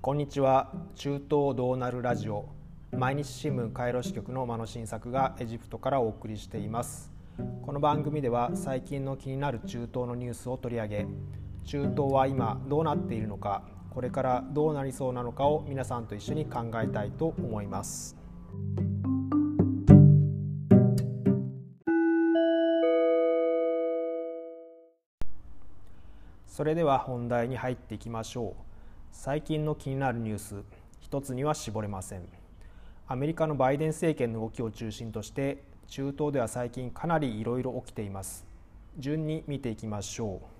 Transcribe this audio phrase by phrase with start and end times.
[0.00, 0.70] こんにちは。
[0.94, 2.48] 中東どうなるラジオ。
[2.92, 7.12] 毎日新聞カイロ支局の間野新作がエジプトからお送りしています。
[7.62, 11.06] この番組では最近の気になる中東のニュースを取り上げ
[11.64, 18.16] 中東は今どうなっているのかこれからどうなりそうなのかを皆さんと一緒に考えたいと思います。
[26.46, 28.67] それでは本題に入っていきましょう。
[29.12, 30.62] 最近の気になるニュース。
[31.00, 32.28] 一つには絞れません。
[33.06, 38.46] アメリカのバイデン政権の動きを中心として中東では最近かなりいろいろ起きています。
[38.98, 40.58] 順に見ていきましょう。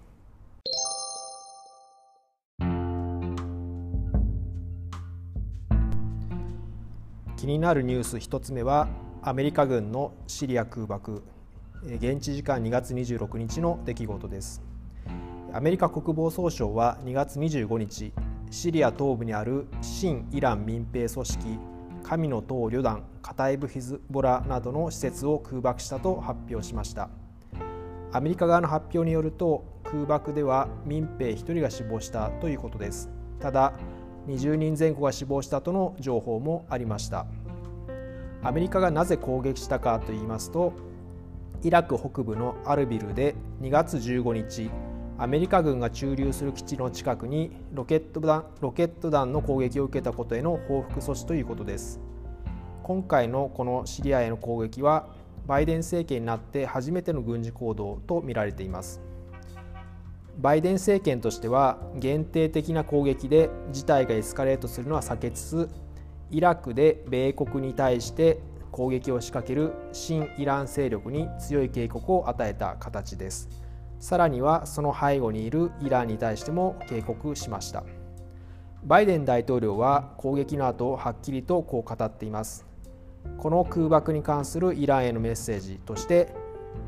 [7.37, 8.89] 気になるニュース1つ目は
[9.23, 11.23] アメリカ軍のシリア空爆。
[11.85, 14.63] 現地時間2月26日の出来事です。
[15.53, 18.13] アメリカ国防総省は2月25日
[18.51, 21.59] シリア東部にある新イラン民兵組織
[22.03, 27.11] 神の党旅団カタイブ・ヒズボラなどの施設を空爆したと発表しました。
[28.11, 33.11] アメリカ側の発表によると空爆では民兵1人が死亡したということです。
[33.39, 33.75] ただ
[34.27, 37.27] 20人前後が死亡したとの情報もありました。
[38.43, 40.73] アメリカがなぜ攻撃したかといいますと
[41.63, 44.71] イラク北部のアルビルで2月15日
[45.21, 51.99] アメリカ軍が駐留する基地の近くにロケット弾ロケット弾の攻撃を受けたことへの報復措置ということです
[52.85, 55.09] 今回のこのシリアへの攻撃は
[55.49, 59.01] バイデン政権になって初めての軍事行動とみられています
[60.39, 65.71] バイデン政権としては限定的な攻撃で事態がエスカレートするのは避けつつ
[66.31, 68.39] イラクで米国に対して
[68.71, 73.68] 攻撃を仕掛ける新イラン勢力に強い警告を与えた形です。
[74.01, 77.85] さらにはその背後にいるイランに対しても警告しました。
[78.85, 82.65] バイデン大統領は攻撃の後はっきりとこう語っています。
[83.37, 86.33] この空爆に関するイランへのメッセージとして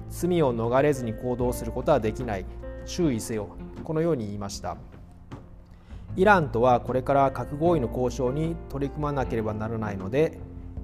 [0.09, 2.47] 罪を逃れずに行動することはできない。
[2.87, 3.49] 注意せよ。
[3.84, 4.76] このように言いました。
[6.16, 10.41] イランとはこれから核合意の交渉に取り組まなければならないので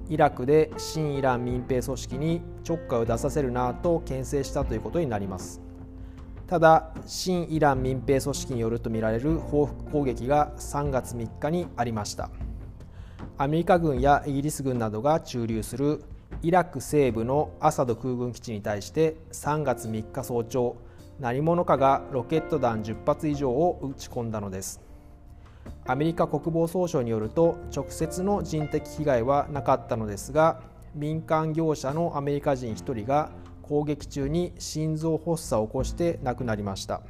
[0.09, 5.66] イラクで新イラン民兵組織にちょっかいを出させるなと牽制したということになります。
[6.47, 12.29] ただ新イラン民兵組織によるとみられる報復攻撃が3月3日にありました。
[13.37, 16.03] アメリカ軍やイギリス軍などが駐留する
[16.41, 20.77] イラク西部のアサド空軍基地に対して3月3日早朝
[21.19, 24.81] 何者かがロケット弾10発以上を撃ち込んだのです。
[25.85, 30.61] アメリカ国防総省によると直接の人的被害はなかったのですが
[30.95, 33.31] 民間業者のアメリカ人1人が
[33.67, 37.01] 攻撃中に心臓発作を起こして亡くなりました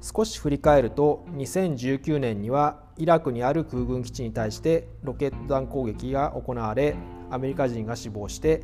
[0.00, 6.96] 少し振り返ると2019年にはイラクにある空軍基地に対してロケット弾攻撃が行われ
[7.30, 8.62] アメリカ人が死亡して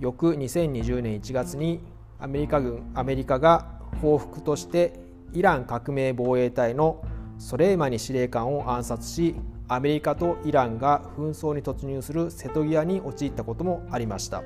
[0.00, 1.80] 翌2020年1月に
[2.18, 4.94] アメリカ軍アメリカが報復として
[5.32, 7.02] イラン革命防衛隊の
[7.38, 9.34] ソレイマニ司令官を暗殺し
[9.68, 14.42] アメリカとイランが紛争に突入する瀬戸際に陥ったこともありました。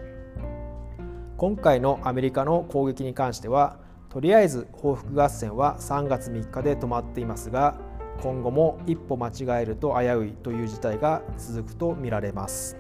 [1.37, 3.77] 今回のアメリカの攻撃に関しては
[4.09, 7.79] とりあえず報復合戦は3月3日で止まっていますが
[8.23, 12.79] 今後も一歩間違えると危ういという事態が続くとみられます。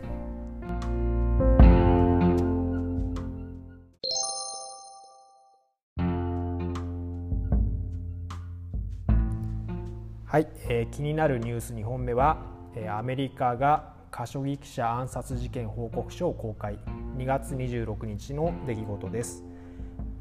[10.25, 12.39] はい、えー、気になるニュース2本目は、
[12.75, 16.79] えー、アメリカがカショギ記者暗殺事件報告書を公開。
[17.19, 19.45] 2月26日の出来事です、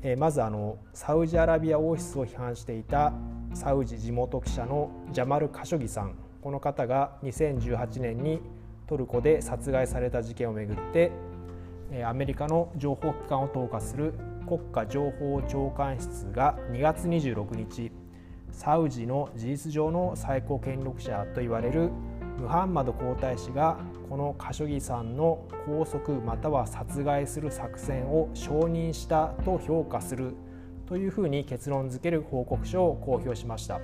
[0.01, 3.13] えまずあのサウジアラビア王室を批判していた
[3.53, 6.15] サウジ地元記者のジャマル・カショギさん。
[6.41, 8.41] この方が2018年に
[8.85, 11.13] トルコで殺害された事件をめぐって
[12.03, 14.13] アメリカの情報機関を統括する
[14.45, 17.93] 国家情報長官室が2月26日
[18.51, 21.91] サウジの事実上の最高権力者といわれる
[22.37, 23.77] ムハンマド皇太子が
[24.09, 30.35] このカショギさんの拘束または殺害する作戦を承認したと評価する
[30.87, 33.79] というふうに結論付ける報告書を公表しました。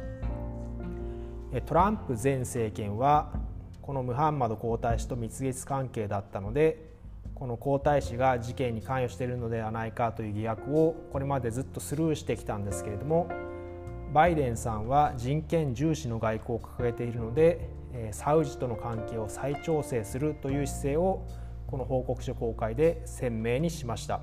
[1.66, 3.34] トランプ前政権は
[3.82, 6.92] このムハンマド皇太子と蜜月関係だったので
[7.36, 13.30] この皇太子が事件に関与しているのではないかという疑惑をこれまでずっとスルーしてきたんですけれども
[14.14, 17.68] バイデンさんは人権重視の外交を掲げているので
[18.12, 21.26] サウジとの関係を再調整するという姿勢を
[21.68, 24.22] この報告書公開で鮮明にしました。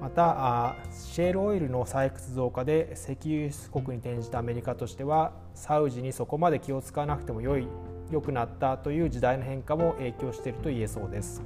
[0.00, 7.68] またシェールオイルの採掘増加で石油輸出国に転じたアメリカとしてはサウジにそこまで気を使わなくても良い
[8.10, 11.42] 良くなったという時代の変化も影響していると言えそうです。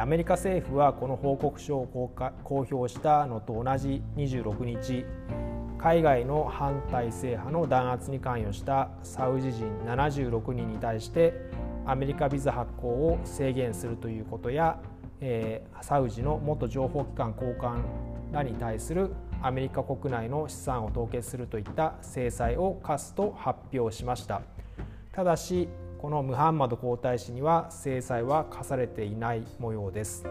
[0.00, 1.86] アメリカ政府はこの報告書を
[2.42, 5.04] 公表したのと同じ26日
[5.84, 11.34] 海外の反体制派の弾圧に関与したサウジ人76人に対して
[11.86, 14.80] アメリカビザ発行を制限するということや
[15.26, 17.82] えー、サウジの元情報機関高官
[18.32, 24.42] らに対するアメリカ国内の資産を凍結するといった制裁を科すと発表しました。
[25.12, 30.26] ただしこのムハンマド皇太子には制裁は課されていない模様です。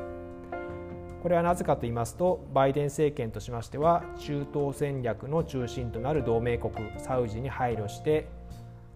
[1.23, 8.27] これはなぜかと言いますとバイデン政権としましては中東戦略の中心となる同盟国サウジに配慮して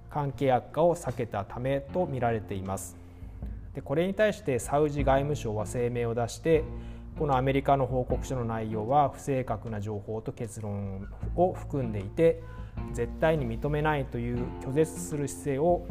[0.09, 2.97] 関係悪化を避けたためとみられています。
[3.74, 6.65] でこれに対してサウジ外務省は声明を出して
[7.18, 11.07] このアメリカの報告書の内容は不正確な情報と結論
[11.38, 12.44] を含んでいて
[12.91, 15.88] 絶対に認めないという拒絶する姿勢を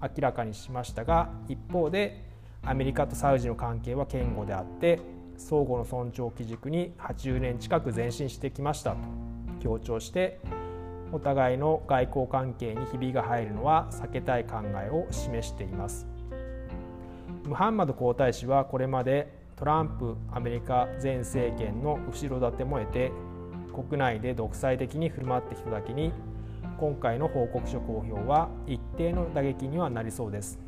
[0.00, 2.24] 明らかにしましたが一方で
[2.62, 5.00] アメリカとサウジの関係は堅固であって
[5.40, 8.98] 相互の尊重基軸に80年近く前進してきましたと
[9.60, 10.38] 強調して
[11.12, 16.06] お互いの外交関係にひびが入るのは避けたい考えを示しています。
[17.46, 23.10] ムハンマド皇太子はこれまでトランプアメリカ前政権の後ろ盾も得て
[23.74, 26.12] 国内で独裁的に振る舞ってきただけに
[26.78, 30.60] 今回の報告書公表は一定の打撃にはなりそうです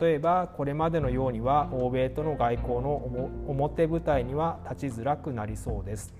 [0.00, 2.96] 例えばこれまでのようには欧米との外交の
[3.46, 6.14] 表舞台には立ちづらくなりそうです。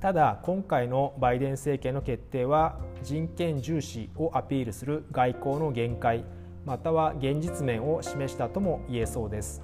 [0.00, 6.24] ただ今回のバイデン政権の決定は人権重視をアピールする外交の限界
[6.64, 9.62] または現実面を示したとも言えそうです。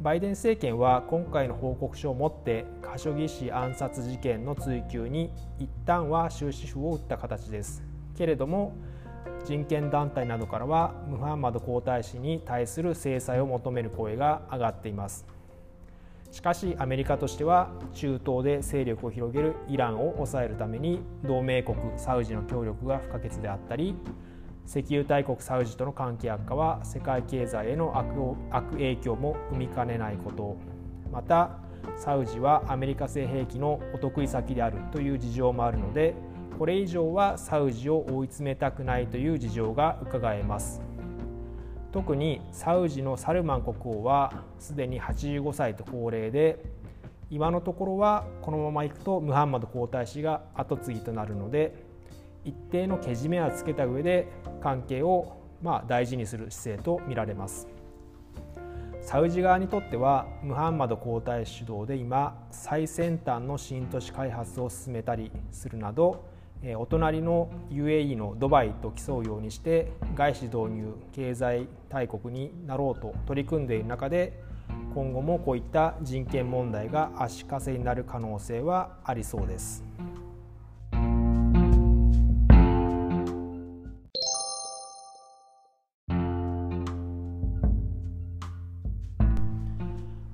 [0.00, 7.82] バイデン政権は今回の報告書をもってカショギ氏暗殺事件の追及に一旦は終止符を打った形です。
[8.16, 8.72] けれども
[9.44, 15.26] 人権団体などからはムハンマド皇太子に対する制裁を求める声が上がっています。
[16.30, 23.96] しかしアメリカとしては中東で勢力を広げるイランを抑えるために同盟国サウジの協力が不可欠であったり
[24.64, 27.98] 石油大国サウジとの関係悪化は世界経済への
[28.50, 30.56] 悪影響も生みかねないこと。
[31.10, 31.58] また
[31.96, 36.14] サウジはアメリカ製兵器のお得意先であるという事情もあるので
[36.60, 40.82] これ以上はサウジを追い詰めたくないという事情がうかがえます。
[41.90, 46.62] 特にサウジのサルマン国王はすでに85歳と高齢で
[47.30, 51.82] 今のところはこのままいくとムハンマド皇太子が後継ぎとなるので
[52.44, 54.28] 一定のけじめはつけた上で
[54.60, 57.68] 関係をまあ大事にする姿勢と見られます。
[59.00, 66.28] サウジ側にとってはムハンマド皇太子主導で今最先端の新都市開発を進めたりするなど
[66.76, 74.42] お隣の UAE のドバイと競うようにして外資導入経済大国になろうと取り組んでいる中で
[74.94, 79.84] 今後もこういった人権問題が足かせになる可能性はありそうです。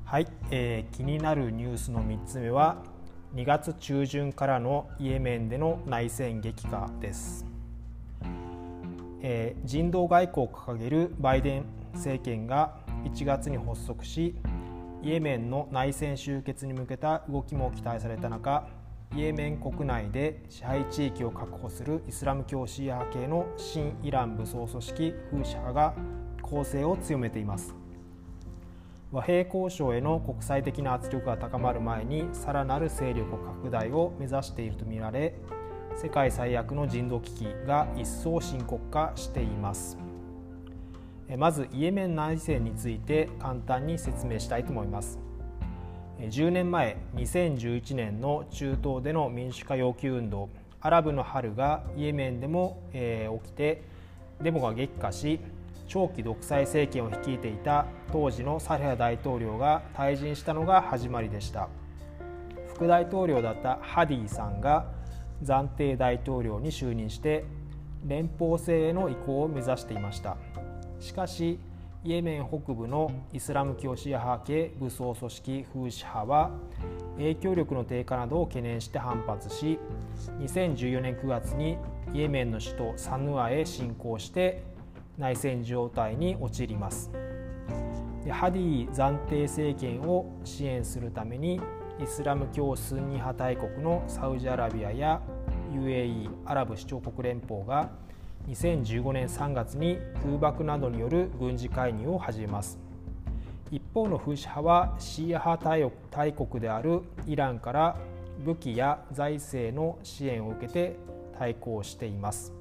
[0.05, 2.83] はい、えー、気になるニュースの3つ目は
[3.37, 7.45] 2月中旬からのイエメンでの内戦激化です、
[9.21, 14.35] えー、人道外交を掲げるバイデン政権が1月に発足し
[15.03, 18.67] イエメンの内戦終結に向けた動きも期待された中
[19.15, 25.95] イエメン国内で支配地域を確保するイスラム教シーア派系の新イラン武装組織フーシ派が
[26.41, 27.86] 攻勢を強めています。
[29.17, 35.35] 和平交渉への国際的な圧力が高まる前にさらなる勢力拡大を目指しているとみられ
[35.97, 39.97] 世界最悪の人道危機が一層深刻化しています。
[41.39, 45.19] まずイエメン内戦について簡単に説明したいと思います。
[46.21, 50.51] 10年前2011年の中東での民主化要求運動
[50.83, 53.83] アラブの春がイエメンでも、え起きて
[54.43, 55.41] デモが激化し
[55.87, 61.69] 長期独裁政権を率いていた当時のサレハ大統領が退陣したのが始まりでした。
[62.75, 64.87] 副大統領だったハディさんが
[65.43, 67.45] 暫定大統領に就任して
[68.05, 70.37] 連邦制への移行を目指していました。
[71.01, 71.59] しかし
[72.05, 76.51] イエメン北部のイスラム教シア派系武装組織フーシ派は
[77.17, 79.79] 影響力の低下などを懸念して反発し
[80.39, 81.79] 2014年9月に
[82.15, 84.63] イエメンの首都サヌアへ侵攻して
[85.19, 87.11] 内戦状態に陥ります。
[88.31, 91.61] ハディ暫定政権を支援するために
[92.03, 95.23] イスラム教スンニ派大国のサウジアラビアや
[95.73, 97.91] UAE= アラブ首長国連邦が
[98.49, 102.79] 2015年3月に空爆などによる軍事介入を始めます。
[103.71, 107.97] 一方のフーシ派はシーア派大国であるイランから
[108.45, 110.97] 武器や財政の支援を受けて
[111.39, 112.53] 対抗しています。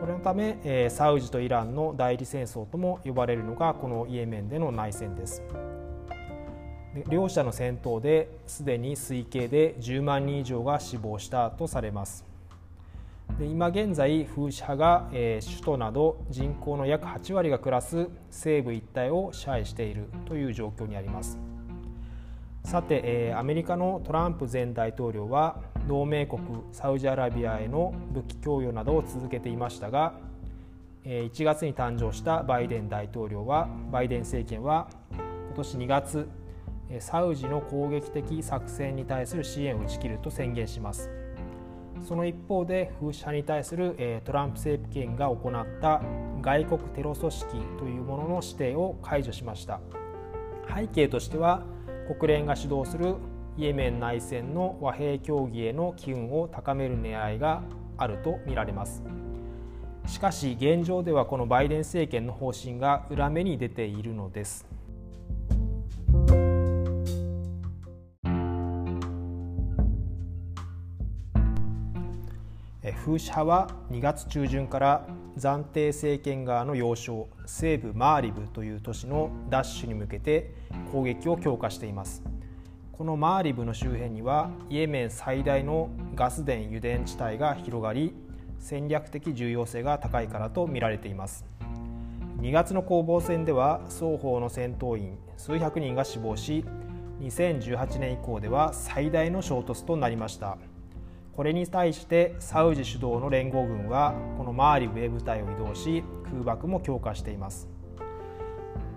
[0.00, 5.42] これのためえサウジとイランの代理戦争とも呼ばれるのがこのイエメンでの内戦です。
[7.08, 12.24] 両者の戦闘ですでに推計で10万人以上が死亡したとされます。
[13.38, 21.38] で今現在フーシ派が、えー、首都など人口の約8割が暮らす西部一帯を支配しているという状況にあります。
[22.64, 26.40] さて、えー、アメリカのトランプ前大統領は同盟国
[26.72, 30.14] サウジアラビアへの武器供与などを続けていましたが
[31.04, 36.28] 1月に誕生したバイデン大統領はバイデン政権は今年2月
[36.98, 41.08] サウジの攻撃的作戦に対する支援を打ち切ると宣言します。
[42.02, 46.00] その一方でフーシ派に対するトランプ政権が行った
[46.40, 49.80] 外国テロ組織というものの指定を解除しました。
[50.74, 51.62] 背景としては
[52.18, 53.16] 国連が主導する
[53.60, 57.62] イエメン内戦の和平協議への機運を高める狙いが
[57.98, 59.02] あるとみられます。
[60.06, 64.64] しかし現状ではこのバイデン政権の方針が裏目に出ているのです。
[73.04, 75.06] フーシ派は2月中旬から
[75.38, 80.54] 暫定政権側の要衝西部マーリブという都市の奪取に向けて
[80.92, 82.22] 攻撃を強化しています。
[83.00, 88.12] このマーリブの周辺にはイエメン最大のガス田油田地帯が広がり
[88.58, 91.46] 戦略的重要性が高いからと見られています。
[92.42, 96.62] 2月の攻防戦では双方の戦闘員数百人が死亡し
[97.22, 100.58] 2018年以降では最大の衝突となりました。
[101.34, 107.66] これに対してサウジ主導の連合軍はこのマーリブへ部隊を移動し空爆も強化しています。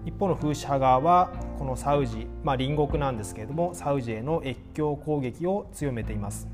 [0.06, 6.48] 一方のフーシ派側はこのサウジ、まあ、隣国なんですけれどもサウジへの越境攻撃を強めています。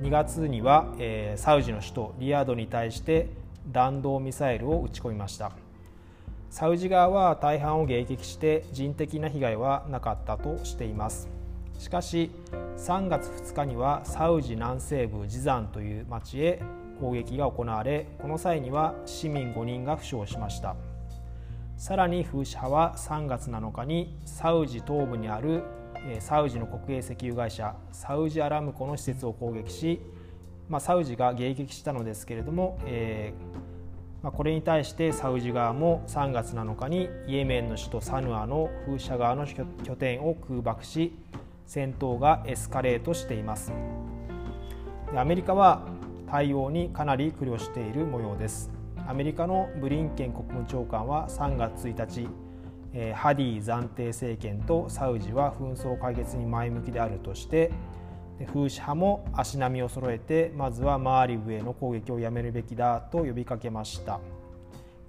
[0.00, 3.28] 2月には、えー、サウジの首都リヤドに対して
[3.68, 5.52] 弾道ミサイルを撃ち込みました。
[6.48, 11.28] サウジ側は大半を迎撃して人的な被害はなかったとしています。
[11.78, 12.30] しかし
[12.76, 16.60] 3月2日にはサウジ南西部ジザンという町へ
[17.00, 20.74] 攻撃が行われこの際には市民5人が負傷しました。
[21.80, 25.62] さらにフーシ派は3月7日にサウジ東部にある
[26.18, 30.00] サウジの国営石油会社サウジアラムコの施設を攻撃し、
[30.68, 41.14] まあ、サウジが迎撃したのですけれども、えーまあ、これに対してサウジ側も3月7日にイエメンの首都サヌアのフーシャ側の拠点を空爆し
[41.64, 43.72] 戦闘がエスカレートしています。
[45.16, 45.86] アメリカは
[46.30, 48.79] 対応にかなり苦慮している模様です。
[49.10, 57.72] アメリカのブリンケン国務長官は3月1日ハディ暫定政権とサウジは紛争解決に前向きであるとして
[58.52, 64.20] フーシ派も足並みを揃えてまずはマーリブへの攻撃をやめるべきだと呼びかけました。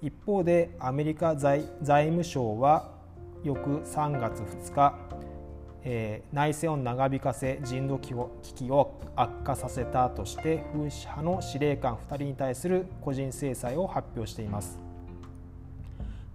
[0.02, 2.90] 一方でアメリカ財務省は
[3.44, 4.98] 翌3月2日
[5.84, 8.14] えー、内戦を長引かせ人道危
[8.54, 14.78] 機を悪化させたとしてフーシ派の司令官2人に対する個人制裁を発表しています。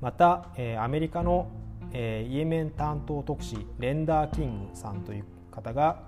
[0.02, 1.48] また、えー、アメリカの、
[1.92, 6.04] えー、イエメン担当特使レンダー・キングさんという方が、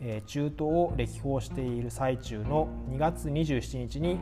[0.00, 4.18] えー、中東を歴訪している最中の2月27日に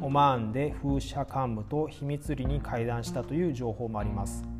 [0.00, 4.53] オマーンでフーシ派幹部と秘密裏に会談したという情報もあります。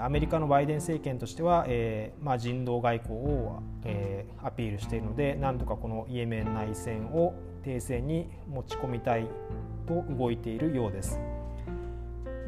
[0.00, 9.26] アメリカのバイデン政権としては、えーまあ、人道外交を、えー、アピールしているのでなんとかこのイエメン内戦を停戦に持ち込みたい
[9.86, 11.18] と動いているようです。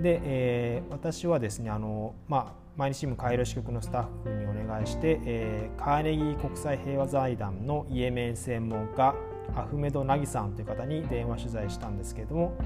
[0.01, 9.15] で、えー、私はですねあの、まあ、毎日新聞カイロ支局のスタッフにお願いして、えー、カーネギー国際平和財団のイエメン専門家
[9.55, 12.57] アフメド・ナギさんという方に電話取材したんですけれども、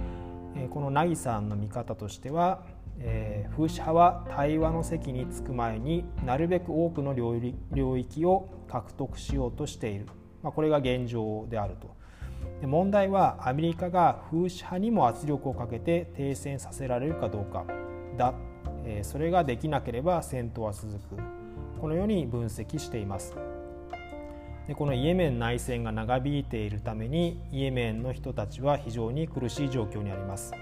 [0.56, 2.62] えー、このナギさんの見方としては
[3.00, 10.06] えー、風刺派は対話の席に着く前になるべく多くの領域を獲得しようとしている、
[10.42, 11.96] まあ、これが現状であると。
[12.60, 17.64] で問題はアメリカが風刺派にも圧力をかけて停戦させられるかどうか。
[18.16, 18.34] だ、
[18.84, 21.16] えー、それができなければ戦闘は続く。
[21.80, 23.36] このように分析しています。
[24.66, 30.52] でこのイエメン内戦が長引いているためにイエメンの人たちは非常に苦しい状況にあります。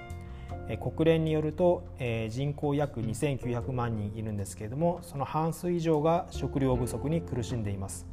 [0.80, 1.84] 国連によると
[2.28, 8.06] 人口約2900万人いるんですけれどもその半数以上が食料不足に苦しんでいます。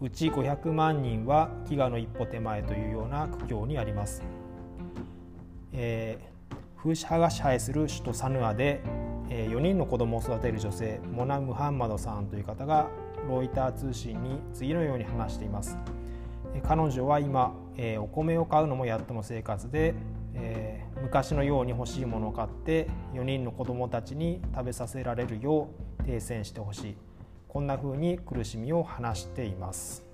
[0.00, 4.22] うち500万人は飢餓の一歩手前というような苦境にあります、
[5.72, 8.80] えー、フーシ派が支配する首都サヌアで、
[9.28, 12.88] 4人の子供を育てる女性モナ・ムハンマドさんという方が
[13.28, 15.76] ロイター通信に次のように話しています。
[16.62, 17.54] 彼女は今、
[17.98, 19.94] お米を買うのもやっとの生活で、
[20.40, 25.68] えー、昔のように欲しいものを買って4人の子どもたちに食べさせられるよ
[26.00, 26.96] う停戦してほしい。
[27.48, 30.04] こんな風に苦しみを話しています、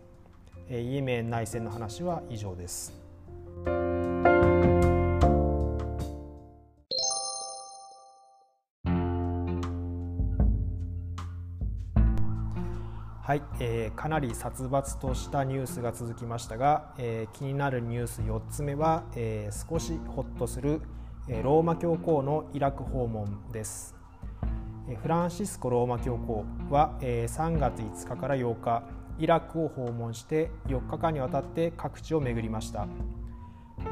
[0.69, 2.95] え、イエメン内戦の話は以上です。
[13.27, 20.83] はい、えー、かなり殺伐としたニュースが続きましたが、えー、気になるニュース4つ目は、えー、少しホッとする、
[21.31, 23.95] えー、ローマ教皇のイラク訪問です、
[24.91, 28.83] えー、フランシスコ・ローマ教皇は、えー、3月5日から8日
[29.19, 32.87] イラクを訪問して4日間にわたって各地を巡りました。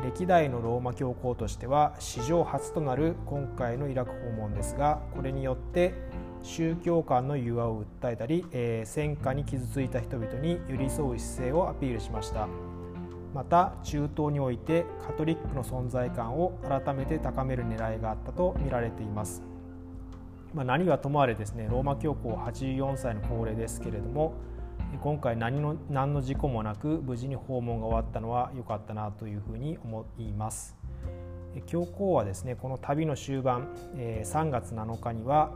[0.02, 5.94] 歴代のローマ教皇としては史上初となる今回のイラク訪問ですがこれによって
[6.42, 12.48] 宗教間の融和を訴えたり、えー、戦火に傷ついた人々に寄り添う姿勢をアピールしました。
[13.34, 19.42] また中東においてカトリックの存在感を改めて高める狙いがあったと見られています、
[20.54, 24.34] まあ、何はともあれですねローマ教皇84歳の高齢ですけれども
[25.00, 30.81] 今回何の何の事故もなく無事に訪問が終わったのは良かったなというふうに思います。
[31.66, 35.52] 教皇はですねこの旅の終盤3月7日には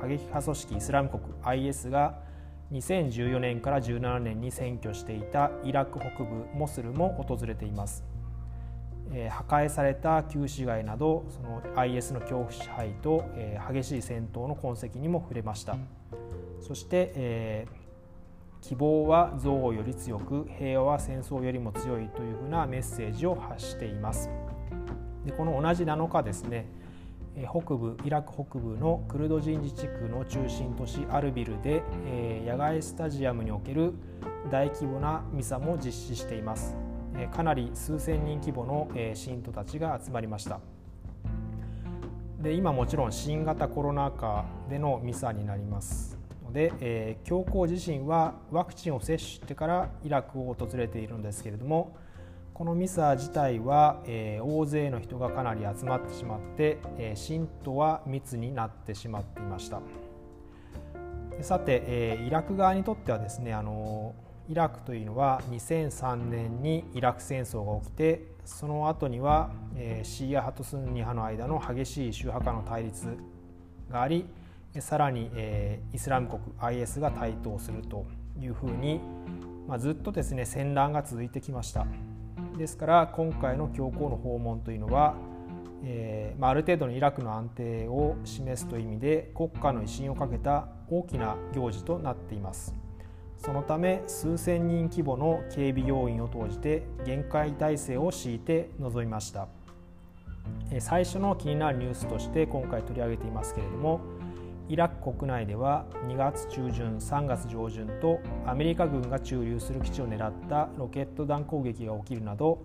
[0.00, 2.18] 過激派組織イスラム国 IS が
[2.72, 8.04] 2014年から17年に占拠していたイラク北部モスルも訪れています。
[9.30, 13.24] 破壊された旧市街などその IS の恐怖支配と
[13.72, 15.78] 激しい戦闘の痕跡にも触れました
[16.60, 17.66] そして、
[18.60, 24.28] 希望は憎悪より強く平和は戦争よりも強いというふうなメッセージを発しています
[25.24, 26.66] でこの同じ7日ですね
[27.46, 33.92] 北部イラク北部のクルド人自治区の中心都市アルビルでえ野外スタジアムにおける
[34.50, 36.74] 大規模なミサも実施しています。
[37.16, 40.60] えかなり数千人規模のえ信徒たちが集まりました。
[42.40, 46.18] で今もちろん新型コロナ禍でのミサになります。
[46.48, 51.96] ので、えー、教皇自身はワクチンを接種してからイラクを訪れているんですけれども
[52.58, 59.80] このミサ自体は、えー、大勢の人がかなり集まってしまって、えー、信徒は密になってしまっていました
[61.40, 64.12] さて、えー、イラク側にとってはですねあの
[64.48, 73.06] イラクというのは2003年にイラク戦争が起きてその後には、えー、シーア派とスンニ派の間の激しい宗派間の対立
[73.88, 74.24] があり
[74.80, 78.04] さらに、えー、イスラム国 IS が台頭すると
[78.36, 79.00] いうふうに、
[79.68, 81.86] まあ、ずっとですね戦乱が続いてきました。
[82.58, 85.14] ですから今回の教皇の訪問というのは、
[85.84, 92.74] えーまあ、ある程度のイラクの安定を示すという意味で国家の威信をかけた大きな行事となっています。
[93.38, 99.46] そのため数千人規模の警備要員を投じて厳戒態勢を敷いて臨みました。
[100.80, 104.00] 最初の気になるニュースとして今回取り上げていますけれども
[104.68, 112.58] イラク国内では2月中旬3月上旬とアメリカ軍が駐留する基地を狙ったロケット弾攻撃が起きるなど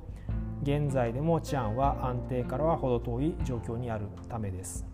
[0.64, 4.86] 現在でも治安は安定からは程遠い状況にあるためです。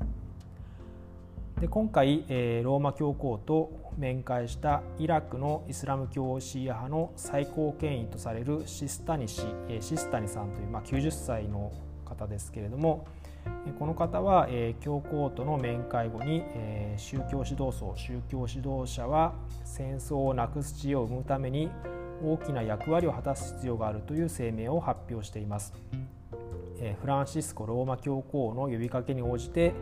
[1.60, 11.74] で今回、えー、ローマ教皇と面会したイラクのイスラム教シーア派の最高権威とされるシスタニ氏、えー、シスタニさんという、まあ、90歳の
[12.06, 13.06] 方ですけれども、
[13.78, 21.70] この方は、え、教皇との面会後に、え、宗教指導層宗教指導者は戦争をなくす知恵を生むために
[22.24, 25.74] 大きな役割を果たす必要があるという声明を発表しています、
[26.80, 29.74] え、フランシスコ・ローマ教皇の呼びかけに応じて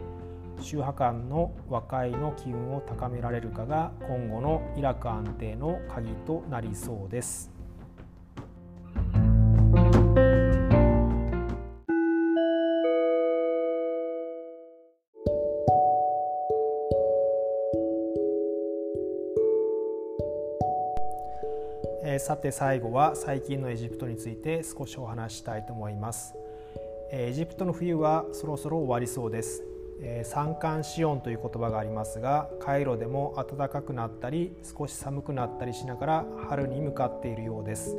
[0.61, 7.56] 宗派間の和解の機運を高められるかが今後のイラク安定の鍵となりそうです。
[22.19, 26.35] さて最後は最近のエジプトについて少しお話したいと思います。
[27.11, 29.63] エジプトの冬はそろそろ終わりそうです。
[30.23, 37.97] 三寒四温という言葉がありますがカイロでも暖かくなったり少し寒くなったりしながら春に向かっているようです。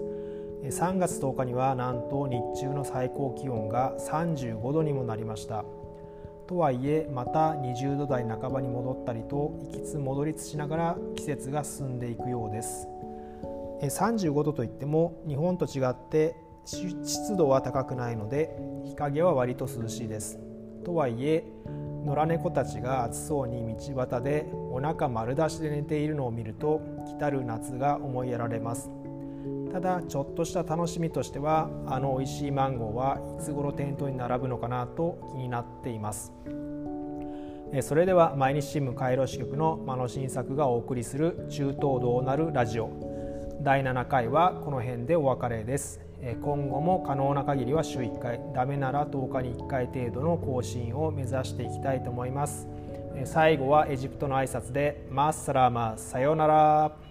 [0.63, 5.65] 3月10日にはなんと日中の最高気温が35度にもなりました。
[6.47, 12.89] とはいえまた20度台半ばに戻ったりと行きつ戻りつしながら季節が進んでいくようです。
[13.83, 20.39] 35度といっても日本と違って湿度は高くないので日陰は割と涼しいです。
[20.85, 21.45] とはいえ
[22.05, 28.91] 野良猫たちが暑そうに道端でお腹丸出しで寝ているのを見ると来たる夏が思いやられます。
[29.73, 36.33] ただちょっとした楽しみとしてはあの美味しいマンゴーはいつ頃店頭に並ぶのかなと気になっています。
[37.83, 43.08] それでは毎日新聞カイロ支局の間野新作がお送りする中東どうなるラジオ。
[43.61, 46.01] 第7回はこの辺でお別れです。
[46.43, 52.69] 今後も可能な限りは週1回ダメなら10日に1回程度の更新を目指していきたいと思います。
[53.25, 57.08] 最後はエジプトの挨拶でマッサラマさようなら。